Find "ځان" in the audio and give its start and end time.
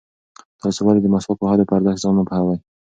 2.03-2.13